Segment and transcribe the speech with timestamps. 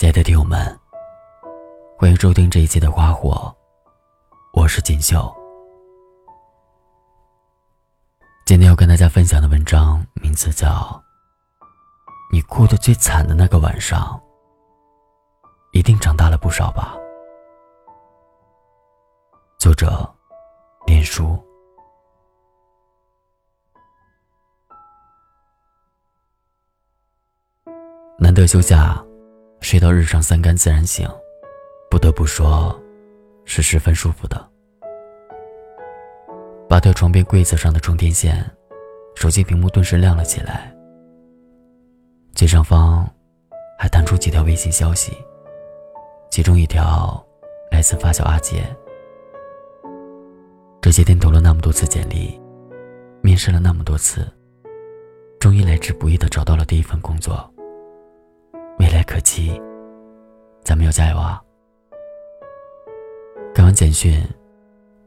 [0.00, 0.80] 亲爱的听友们，
[1.98, 3.54] 欢迎收听这一期的《花火》，
[4.58, 5.30] 我是锦绣。
[8.46, 10.68] 今天要跟大家分享的文章名字叫
[12.32, 14.18] 《你哭的最惨的那个晚上》，
[15.78, 16.96] 一定长大了不少吧？
[19.58, 20.10] 作者：
[20.86, 21.38] 连书。
[28.18, 28.98] 难得休假。
[29.60, 31.08] 睡到日上三竿自然醒，
[31.90, 32.78] 不得不说，
[33.44, 34.48] 是十分舒服的。
[36.68, 38.44] 拔掉床边柜子上的充电线，
[39.14, 40.74] 手机屏幕顿时亮了起来。
[42.34, 43.08] 最上方
[43.78, 45.12] 还弹出几条微信消息，
[46.30, 47.24] 其中一条
[47.70, 48.64] 来自发小阿杰。
[50.80, 52.40] 这些天投了那么多次简历，
[53.20, 54.26] 面试了那么多次，
[55.38, 57.48] 终于来之不易的找到了第一份工作。
[58.80, 59.60] 未来可期，
[60.64, 61.38] 咱们要加油啊！
[63.54, 64.26] 看完简讯，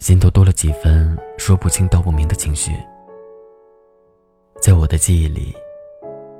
[0.00, 2.72] 心头多了几分说不清道不明的情绪。
[4.60, 5.54] 在我的记忆里，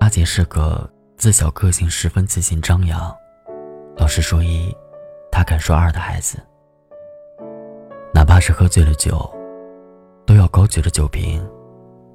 [0.01, 3.17] 阿杰是个自小个性十分自信张扬、
[3.97, 4.77] 老实说一，
[5.31, 6.37] 他敢说二的孩子。
[8.13, 9.33] 哪怕是喝醉了酒，
[10.27, 11.49] 都要高举着酒瓶，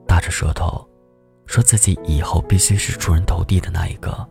[0.05, 0.85] 大着舌头，
[1.45, 4.27] 说自己以后必须是出人头地的那一个。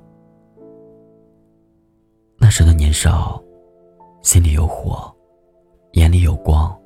[2.44, 3.42] 那时的年少，
[4.22, 5.10] 心里有火，
[5.92, 6.78] 眼里有光，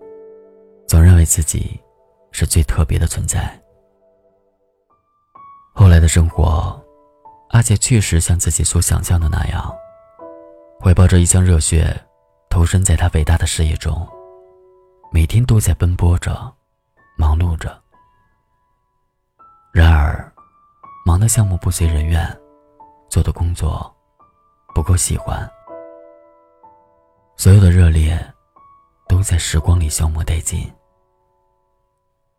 [0.86, 1.80] 总认为自己
[2.30, 3.60] 是最特别的存在。
[5.74, 6.80] 后来的生活，
[7.48, 9.76] 阿杰确实像自己所想象的那样，
[10.80, 11.92] 怀抱着一腔热血，
[12.48, 14.06] 投身在他伟大的事业中，
[15.10, 16.54] 每天都在奔波着，
[17.16, 17.82] 忙碌着。
[19.72, 20.32] 然而，
[21.04, 22.24] 忙的项目不随人愿，
[23.10, 23.92] 做的工作。
[24.74, 25.50] 不够喜欢，
[27.36, 28.18] 所有的热烈
[29.08, 30.70] 都在时光里消磨殆尽。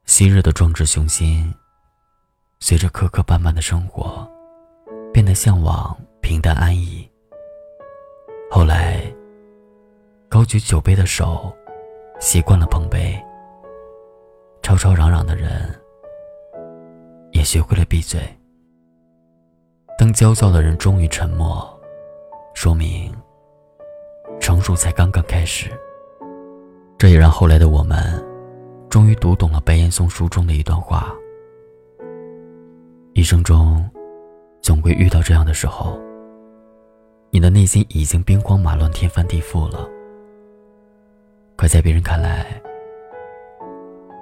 [0.06, 1.54] 昔日的壮志雄心，
[2.60, 4.30] 随着磕磕绊绊的生活，
[5.14, 7.10] 变得向往平淡安逸。
[8.50, 9.02] 后来，
[10.28, 11.56] 高举酒杯的手
[12.20, 13.22] 习惯了碰杯，
[14.62, 15.80] 吵吵嚷嚷的人
[17.32, 18.22] 也学会了闭嘴。
[19.98, 21.79] 当焦躁的人终于沉默。
[22.62, 23.10] 说明，
[24.42, 25.72] 成熟才刚刚开始。
[26.98, 28.22] 这也让后来的我们，
[28.90, 31.16] 终于读懂了白岩松书中的一段话：
[33.14, 33.90] 一生中，
[34.62, 35.98] 总会遇到这样的时候，
[37.30, 39.90] 你的内心已经兵荒马乱、天翻地覆了。
[41.56, 42.62] 可在别人看来，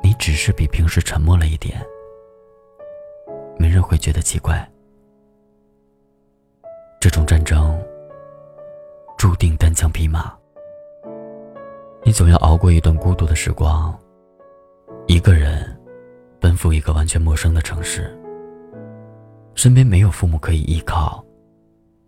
[0.04, 1.84] 你只是比平时沉默了一点，
[3.58, 4.64] 没人会觉得奇怪。
[7.00, 7.76] 这种战争。
[9.18, 10.32] 注定单枪匹马，
[12.04, 13.98] 你总要熬过一段孤独的时光，
[15.08, 15.76] 一个人
[16.40, 18.16] 奔赴一个完全陌生的城市，
[19.56, 21.26] 身边没有父母可以依靠，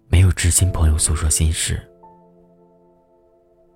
[0.08, 1.81] 没有知心朋友诉说心事，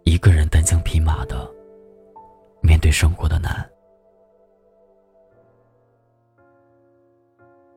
[0.04, 1.50] 一个人单枪匹马的
[2.62, 3.68] 面对生活的难。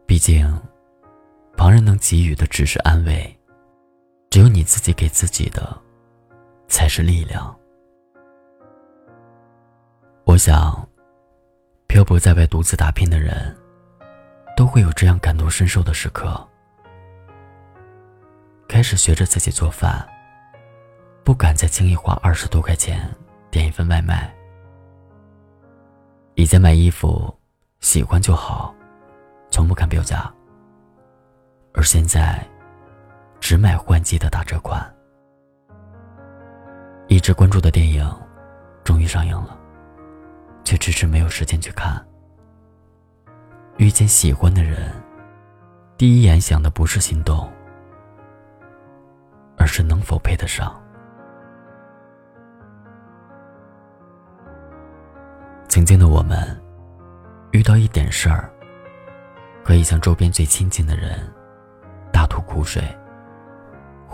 [0.05, 0.47] 毕竟，
[1.57, 3.36] 旁人能给予的只是安慰。
[4.37, 5.75] 只有你自己给自己的，
[6.69, 7.59] 才是力量。
[10.27, 10.87] 我想，
[11.87, 13.57] 漂泊在外独自打拼的人，
[14.55, 16.47] 都会有这样感同身受的时刻。
[18.69, 20.07] 开始学着自己做饭，
[21.25, 23.11] 不敢再轻易花二十多块钱
[23.51, 24.31] 点一份外卖。
[26.35, 27.35] 以前买衣服，
[27.81, 28.75] 喜欢就好，
[29.51, 30.31] 从不看标价。
[31.73, 32.47] 而现在。
[33.49, 34.85] 只买换季的打折款。
[37.07, 38.05] 一直关注的电影，
[38.83, 39.57] 终于上映了，
[40.65, 42.05] 却迟迟没有时间去看。
[43.77, 44.91] 遇见喜欢的人，
[45.97, 47.49] 第一眼想的不是心动，
[49.57, 50.75] 而是能否配得上。
[55.69, 56.61] 曾经的我们，
[57.53, 58.51] 遇到一点事儿，
[59.65, 61.33] 可以向周边最亲近的人
[62.13, 62.83] 大吐苦水。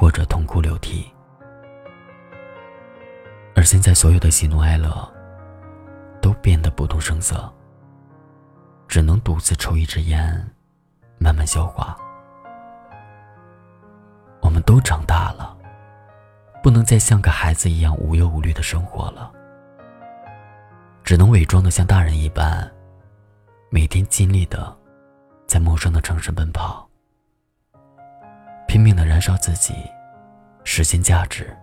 [0.03, 1.09] 或者痛哭流涕，
[3.55, 4.91] 而现在所有的喜怒哀乐
[6.21, 7.49] 都变得不动声色，
[8.89, 10.45] 只能独自抽一支烟，
[11.19, 11.97] 慢慢消化。
[14.41, 15.57] 我们都长大了，
[16.65, 19.31] 不能再像个孩子一样无忧无虑的生活了，
[21.05, 22.69] 只能伪装的像大人一般，
[23.71, 24.77] 每天尽力的
[25.47, 26.89] 在陌生的城市奔跑。
[28.73, 29.75] 拼命的燃烧自己，
[30.65, 31.55] 实现价值，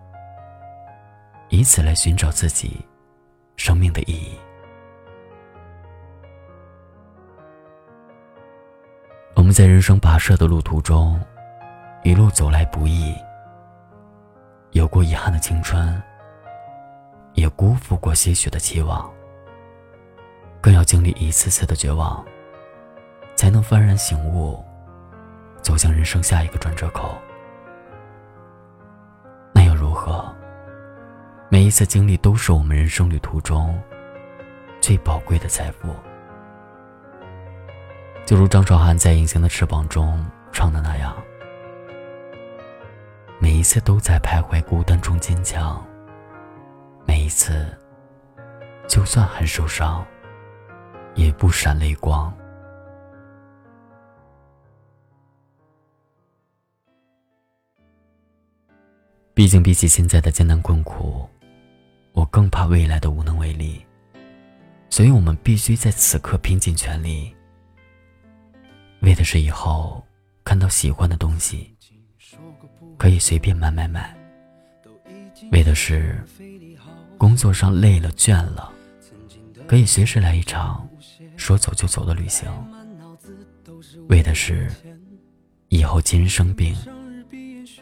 [1.48, 2.86] 以此来寻找自己
[3.56, 4.38] 生命的意义。
[9.34, 11.20] 我们在人生跋涉的路途中，
[12.04, 13.12] 一路走来不易，
[14.70, 16.00] 有过遗憾的青春，
[17.32, 19.12] 也辜负过些许的期望，
[20.60, 22.24] 更要经历一次次的绝望，
[23.34, 24.64] 才能幡然醒悟，
[25.62, 27.16] 走向人生下一个转折口。
[29.52, 30.24] 那又如何？
[31.48, 33.80] 每一次经历都是我们人生旅途中
[34.80, 35.94] 最宝贵的财富。
[38.24, 41.12] 就如张韶涵在《隐形的翅膀》中唱的那样，
[43.40, 45.84] 每一次都在徘徊孤单中坚强，
[47.04, 47.66] 每一次，
[48.86, 50.06] 就算很受伤，
[51.14, 52.32] 也不闪泪光。
[59.40, 61.26] 毕竟，比起现在的艰难困苦，
[62.12, 63.80] 我更怕未来的无能为力，
[64.90, 67.34] 所以我们必须在此刻拼尽全力。
[69.00, 70.04] 为的是以后
[70.44, 71.74] 看到喜欢的东西，
[72.98, 74.14] 可以随便买买买；
[75.52, 76.22] 为的是
[77.16, 78.70] 工作上累了倦了，
[79.66, 80.86] 可以随时来一场
[81.38, 82.46] 说走就走的旅行；
[84.10, 84.70] 为的是
[85.70, 86.76] 以后亲人生病，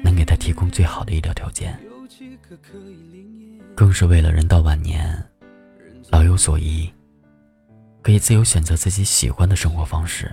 [0.02, 1.72] 能给他提供最好的医疗条件；
[3.74, 5.22] 更是为了人到晚年
[6.10, 6.90] 老有所依，
[8.02, 10.32] 可以自由选择自己喜欢的生活方式。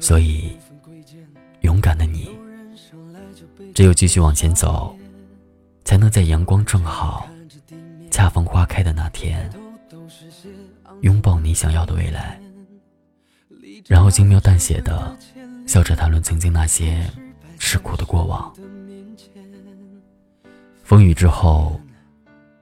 [0.00, 0.56] 所以，
[1.60, 2.30] 勇敢的你，
[3.74, 4.96] 只有继续往前走，
[5.84, 7.28] 才能在阳光正好、
[8.10, 9.48] 恰逢花开的那天，
[11.02, 12.40] 拥抱你想要的未来，
[13.86, 15.16] 然后轻描淡写的
[15.72, 17.10] 笑着谈论曾经那些
[17.58, 18.54] 吃苦的过往。
[20.82, 21.80] 风雨之后，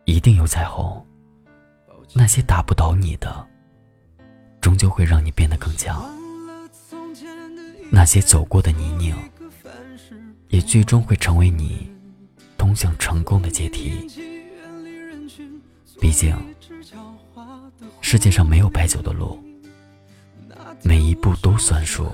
[0.04, 1.04] 一定有彩虹。
[2.14, 3.44] 那些打不倒你的，
[4.60, 6.08] 终究会让你变得更强。
[7.90, 9.16] 那些走过的泥泞，
[10.46, 11.90] 也最终会成为你
[12.56, 14.06] 通向成功的阶梯。
[16.00, 16.36] 毕竟，
[18.00, 19.36] 世界上没有白走的路，
[20.84, 22.06] 每一步都算数，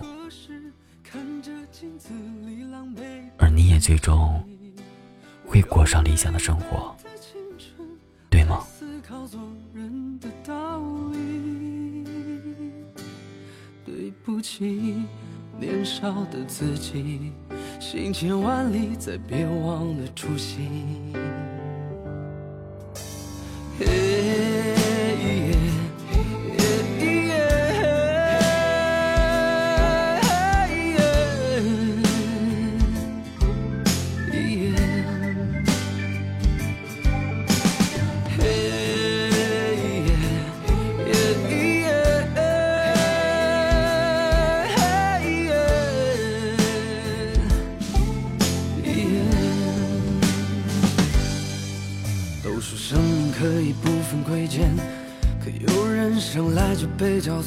[3.77, 4.43] 也最终
[5.45, 6.97] 会过上理想的生活，
[8.31, 8.65] 对吗？
[13.85, 15.03] 对不起。
[15.59, 17.33] 年少的自己，
[17.79, 21.13] 行千万里，再别忘了初心。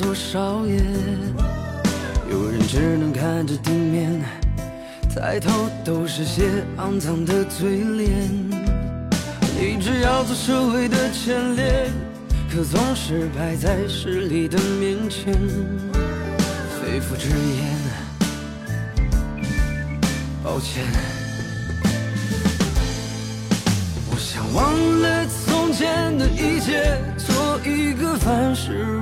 [0.02, 0.82] 做少爷，
[2.32, 4.22] 有人只能看着地面，
[5.14, 8.10] 抬头都是些肮脏的嘴脸。
[9.60, 11.92] 立志要做社会的前列，
[12.50, 15.34] 可总是摆在势力的面前，
[16.80, 17.66] 肺腑之言，
[20.42, 20.86] 抱歉，
[24.10, 25.28] 我想忘了。
[25.46, 29.02] 从前的一切，做一个凡事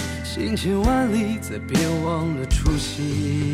[0.33, 3.53] 行千万里，再别忘了初心。